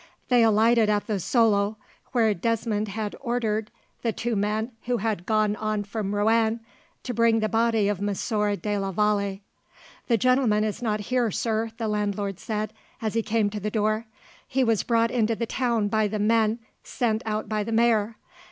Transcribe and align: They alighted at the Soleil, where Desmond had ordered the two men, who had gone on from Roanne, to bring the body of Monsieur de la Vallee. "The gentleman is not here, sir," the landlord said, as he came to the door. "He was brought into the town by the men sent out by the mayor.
They 0.29 0.41
alighted 0.43 0.89
at 0.89 1.05
the 1.05 1.19
Soleil, 1.19 1.77
where 2.11 2.33
Desmond 2.33 2.87
had 2.87 3.15
ordered 3.19 3.69
the 4.01 4.11
two 4.11 4.35
men, 4.35 4.71
who 4.87 4.97
had 4.97 5.27
gone 5.27 5.55
on 5.55 5.83
from 5.83 6.15
Roanne, 6.15 6.59
to 7.03 7.13
bring 7.13 7.39
the 7.39 7.47
body 7.47 7.87
of 7.87 8.01
Monsieur 8.01 8.55
de 8.55 8.79
la 8.79 8.91
Vallee. 8.91 9.43
"The 10.07 10.17
gentleman 10.17 10.63
is 10.63 10.81
not 10.81 11.01
here, 11.01 11.29
sir," 11.29 11.69
the 11.77 11.87
landlord 11.87 12.39
said, 12.39 12.73
as 12.99 13.13
he 13.13 13.21
came 13.21 13.51
to 13.51 13.59
the 13.59 13.69
door. 13.69 14.07
"He 14.47 14.63
was 14.63 14.81
brought 14.81 15.11
into 15.11 15.35
the 15.35 15.45
town 15.45 15.87
by 15.87 16.07
the 16.07 16.17
men 16.17 16.57
sent 16.83 17.21
out 17.27 17.47
by 17.47 17.63
the 17.63 17.71
mayor. 17.71 18.15